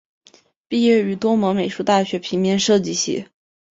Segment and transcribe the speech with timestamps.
[0.67, 3.27] 毕业于多摩美术大学平面设计系。